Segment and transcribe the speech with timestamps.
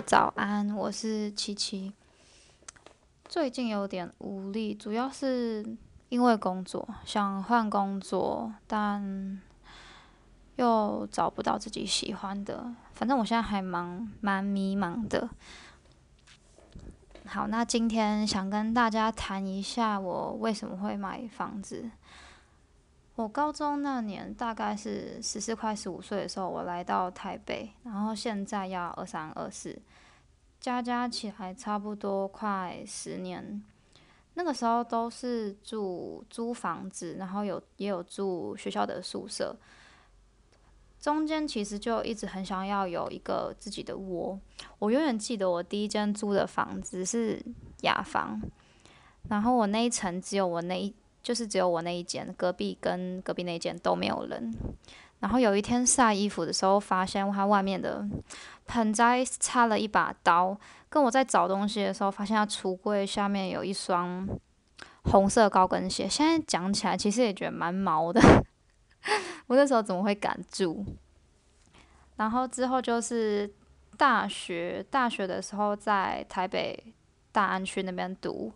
[0.00, 1.92] 早安，我是七七。
[3.28, 5.76] 最近有点无力，主要是
[6.08, 9.40] 因为工作，想换工作，但
[10.56, 12.74] 又找不到自己喜欢的。
[12.94, 15.28] 反正我现在还蛮蛮迷茫的。
[17.26, 21.90] 好，那今天想跟大家谈一下我为什么会买房子。
[23.20, 29.78] 我高中那年大概是十四快十五岁的时候，我来到台北，然后现在要二三二四，
[30.58, 33.62] 加加起来差不多快十年。
[34.34, 39.54] 那个时候都是住租房子，然后有也有住学校的宿舍，
[40.98, 44.40] 中间其实就一直很想要有一个自己的窝。
[44.78, 47.44] 我永远记得我第一间租的房子是
[47.82, 48.40] 雅房，
[49.28, 50.94] 然后我那一层只有我那一。
[51.22, 54.54] 就是只有我那一间，隔壁跟隔壁那间都没有人。
[55.20, 58.06] 然后有一天晒衣服的时候，发现它外面的
[58.66, 60.58] 盆栽插了一把刀。
[60.88, 64.26] 跟我在找东西的时候，发现它橱柜下面有一双
[65.04, 66.08] 红色高跟鞋。
[66.08, 68.20] 现在讲起来，其实也觉得蛮毛的。
[69.46, 70.84] 我那时候怎么会敢住？
[72.16, 73.52] 然后之后就是
[73.96, 76.92] 大学，大学的时候在台北
[77.30, 78.52] 大安区那边读。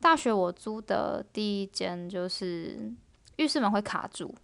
[0.00, 2.92] 大学我租的第一间就是
[3.36, 4.34] 浴室门会卡住，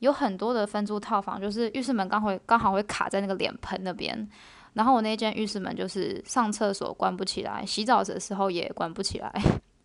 [0.00, 4.28] 有很多的分租套房，就是浴室门刚会刚好会卡在那个脸盆那边，
[4.72, 9.32] 然后我那间浴室门就是上厕所关不起来，洗澡的时候也关不起来，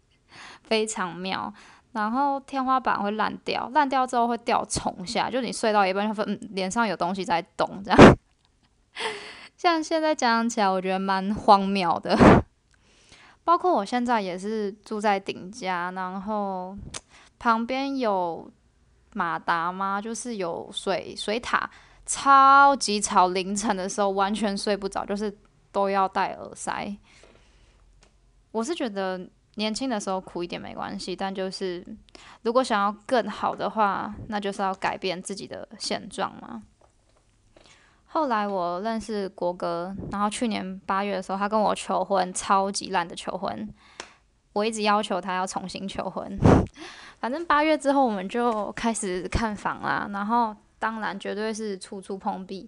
[0.64, 1.54] 非常妙。
[1.92, 8.18] 然后天花板会烂掉，烂掉之后会掉虫下，就你睡到一半就发嗯脸上有东西在动这样。
[9.58, 12.16] 像现在讲起来，我觉得蛮荒谬的。
[13.50, 16.78] 包括我现在也是住在顶家，然后
[17.40, 18.48] 旁边有
[19.16, 20.00] 马达吗？
[20.00, 21.68] 就是有水水塔，
[22.06, 25.36] 超级吵，凌晨的时候完全睡不着，就是
[25.72, 26.96] 都要戴耳塞。
[28.52, 31.84] 我是觉得年轻的时候苦一点没关系，但就是
[32.44, 36.62] 如果想要更好的话，那就是要改变自己的现状嘛。
[38.12, 43.70] 后来我认识国哥，然后去年八月的时候，他跟我求婚，超级烂的求婚。
[44.54, 46.36] 我一直要求他要重新求婚。
[47.22, 50.10] 反正八月之后，我们就开始看房啦。
[50.12, 52.68] 然后当然绝对是处处碰壁，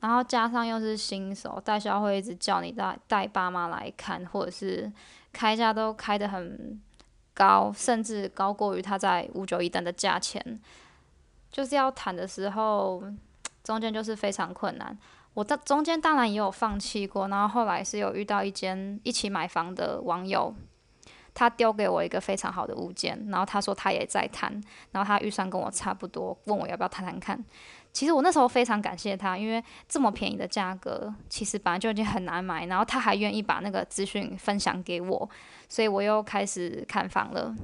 [0.00, 4.92] 然后加上又是新手，代销会一直叫你带带爸妈来看，或者是
[5.32, 6.78] 开价都开得很
[7.32, 10.60] 高，甚至高过于他在五九一等的价钱。
[11.50, 13.02] 就是要谈的时候。
[13.62, 14.96] 中间就是非常困难，
[15.34, 20.54] 我的中间当然也有放弃过，然后后来是有遇到一间一起买房的网友，
[21.32, 24.52] 他丢给我一个非常好的物件，然后他说他也在谈，
[24.90, 27.42] 然后他预算跟我差不多，问我要不要谈谈看。
[27.92, 35.28] 其实我那时候非常感谢他，因为这么便宜的价格，其实本来就已经很难买，然后他还愿意把那个资讯分享给我，
[35.68, 37.54] 所以我又开始看房了。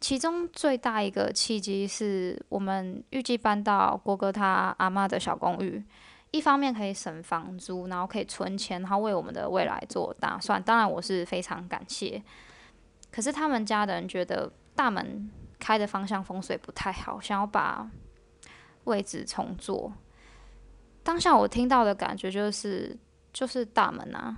[0.00, 5.84] 其中最大一个契机是我们预计搬到郭哥他阿妈的小公寓，
[6.30, 10.62] 一方面可以省房租，然后可以存钱，然后为我们的未来做打算。
[10.62, 12.22] 当然我是非常感谢，
[13.10, 15.28] 可是他们家的人觉得大门
[15.58, 17.90] 开的方向风水不太好，想要把
[18.84, 19.92] 位置重做。
[21.02, 22.96] 当下我听到的感觉就是
[23.32, 24.36] 就是大门啊，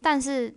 [0.00, 0.54] 但是。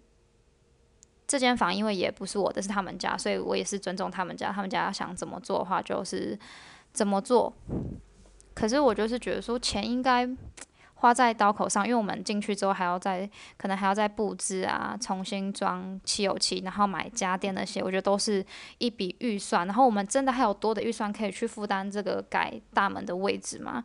[1.30, 4.52] 这间房因为也不是我的，是他们家，所以我也是尊重他们家。
[4.52, 6.38] 他们家想怎么做的话，就是
[6.92, 7.54] 怎么做。
[8.56, 10.28] 可是我就是觉得说，钱应该
[10.96, 18.44] 花在刀口上，因为我们进去之后还要再可能还要再布置啊，重新装汽油漆，然后买家电那些，我觉得都是
[18.80, 19.68] 一笔预算。
[19.68, 23.84] 然后我们真的还有多的预算可以去负担这个改大门的位置吗？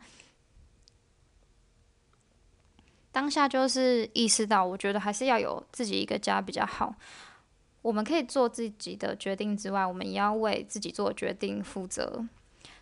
[3.11, 6.95] 当下就是意识到，我觉得还是要有自己一个家比较好。
[7.85, 12.25] 我们可以做自己的决定之外，我们也要为自己做决定负责，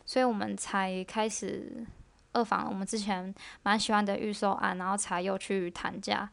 [0.06, 1.86] 所以我们才开始
[2.32, 2.70] 二房。
[2.70, 6.30] 我们之前蛮喜欢的预售案，然后才又去谈价，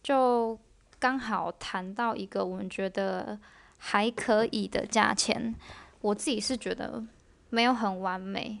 [0.00, 0.56] 就
[1.00, 3.36] 刚好谈到一个我们觉得
[3.78, 5.52] 还可以的价钱。
[6.00, 7.02] 我自己是觉得
[7.50, 8.60] 没有很完美，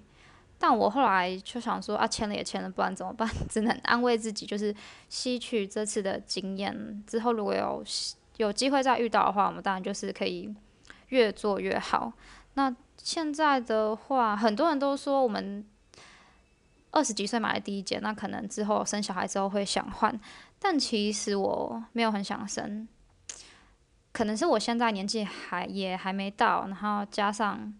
[0.58, 3.28] 但我后来就想说啊，签了也签了，不然怎么办？
[3.48, 4.74] 只能安慰自己，就是
[5.08, 7.84] 吸取这次的经验之后，如果有。
[8.38, 10.52] 有机会再遇到的话，我们当然就是可以
[11.08, 12.12] 越做越好。
[12.54, 15.64] 那现在的话，很多人都说我们
[16.90, 20.18] 二十几岁买的第一间，那可能之后生小孩之后会想换，
[20.58, 22.88] 但其实我没有很想生，
[24.12, 27.72] 可能是我现在年纪还也还没到，然后加上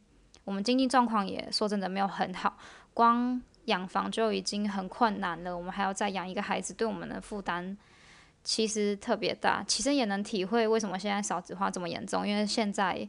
[0.44, 2.56] 我们经济状况也说真的没有很好，
[2.92, 7.76] 光养房就已经很困难了，我们还要再养一个孩子，对我们的负担。
[8.44, 13.06] 其实特别大，其实也能体会为什么现在少子化这么严重，因为现在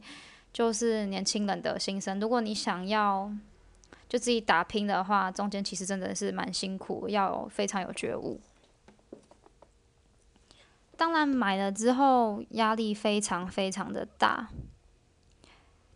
[0.52, 2.20] 就是年轻人的心声。
[2.20, 3.30] 如果你想要
[4.08, 8.40] 就自己打拼的话，中间其实真的是蛮辛苦，要非常有觉悟。
[10.96, 14.48] 当然买了之后压力非常非常的大。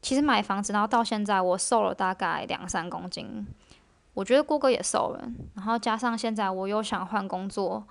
[0.00, 3.46] 其实买房子，然后到现在我瘦了大概两三公斤，
[4.12, 5.32] 我觉得郭哥也瘦了。
[5.54, 7.82] 然后加上现在我又想换工作，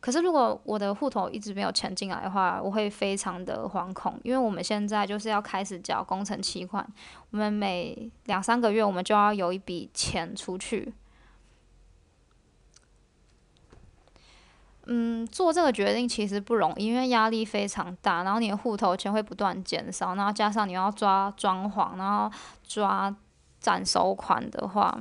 [0.00, 6.86] 可是如果我的户头一直没有钱进来的话，我会非常的惶恐，因为我们现在就是要开始缴工程期款，
[7.30, 10.94] 我们每两三个月我们就要有一笔钱出去。
[14.90, 22.30] 嗯，做这个决定其实不容易，因为压力非常大，然后你的户头钱会不断减少，然后加上你要抓装潢，然后
[22.66, 23.14] 抓
[23.60, 24.98] 攒收款的话，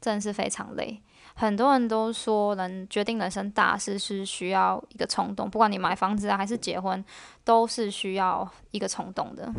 [0.00, 1.02] 真的是非常累。
[1.40, 7.02] 很多人都说，人决定人生大事是需要一个冲动，不管你买房子啊还是结婚，
[7.44, 9.50] 都是需要一个冲动的。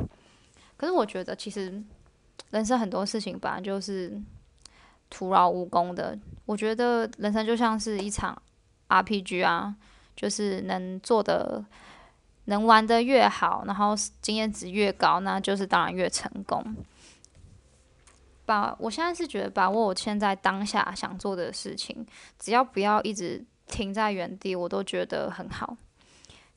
[0.78, 1.84] 可是我觉得，其实
[2.52, 4.16] 人生很多事情本来就是
[5.10, 6.16] 徒劳无功的。
[6.46, 8.40] 我觉得人生就像是一场。
[8.94, 9.74] RPG 啊，
[10.18, 11.64] 就是能做的、
[12.48, 16.62] 能玩的越好，然后经验值越高，那就是当然越成功。
[18.52, 22.06] 把我现在是觉得把握我现在当下想做的事情，
[22.38, 25.78] 只要不要一直停在原地，我都觉得很好。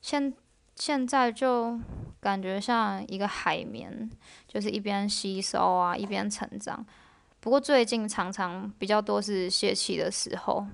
[0.01, 0.33] 现
[0.75, 1.79] 现在就
[2.19, 4.11] 感觉像一个海绵，
[4.45, 6.85] 就是一边吸收啊，一边成长。
[7.39, 10.67] 不过最近常常比较多是泄气的时候。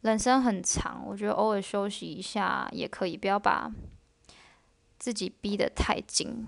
[0.00, 3.70] 人生很长，我觉得偶尔休息一下也可以，不要把
[4.98, 6.44] 自己逼得太紧。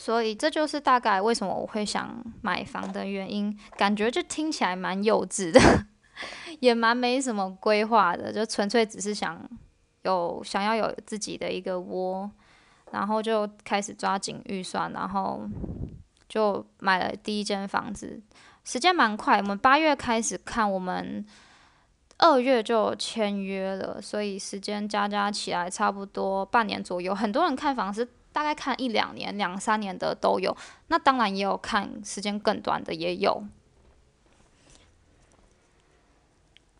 [0.00, 3.54] 所以这就是大概为什么我会想买房的原因。
[3.76, 5.60] 感觉就听起来蛮幼稚的，
[6.60, 9.38] 也蛮没什么规划的，就纯粹只是想
[10.04, 12.30] 有想要有自己的一个窝，
[12.92, 15.46] 然后就开始抓紧预算，然后
[16.26, 18.22] 就买了第一间房子。
[18.64, 21.22] 时间蛮快，我们八月开始看，我们
[22.16, 27.14] 二月就签约了，所以时间加加起来差不多半年左右。
[27.14, 30.56] 很多人看房是大概看一两年、两三年的都有，
[30.88, 33.44] 那当然也有看时间更短的也有。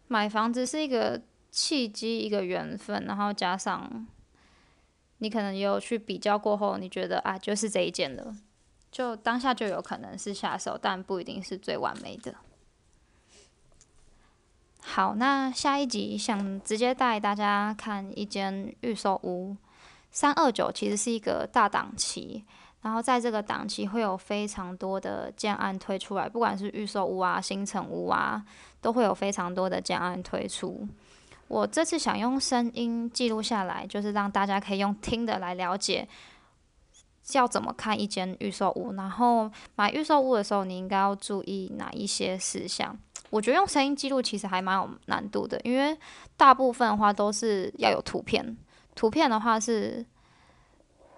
[0.08, 4.06] 买房子是一个契机，一个缘分，然后加上
[5.18, 8.34] 你可能也有去比较过后，你觉得啊，就是这一件了。
[8.90, 12.34] 就当下就有可能是下手，但不一定是最完美的。
[14.80, 19.56] 好，那下一集想直接带大家看一间预售屋，
[20.10, 22.44] 三二九其实是一个大档期，
[22.82, 28.44] 然后在这个档期会有非常多的建案推出来，不管是预售屋啊、新城屋啊，
[28.80, 30.86] 都会有非常多的建案推出。
[31.48, 36.08] 我这次想用声音记录下来，就是让大家可以用听的来了解。
[37.34, 38.92] 要怎么看一间预售屋？
[38.94, 42.98] 然后买预售屋的时候，你应该要注意哪一些事项？
[43.28, 45.96] 我觉得用声音记录其实还蛮有难度的，因为
[46.36, 48.56] 大部分的话都是要有图片，
[49.00, 50.04] 图片的话是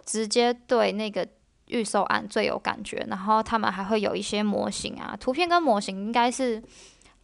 [0.07, 1.27] 直接对那个
[1.67, 3.05] 预售案最有感觉。
[3.09, 6.63] 然后他们还会有一些模型啊，图片跟模型应该是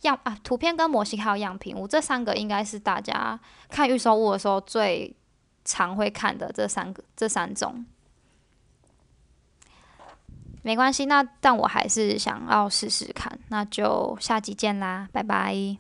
[0.03, 3.39] 样啊，图片跟模型还有样品屋这三个应该是大家
[3.69, 5.15] 看预售物的时候最
[5.65, 7.87] 常会看的这三个这三种。
[10.65, 15.79] 没关系，那但我还是想要试试看，那就下集见啦，拜拜。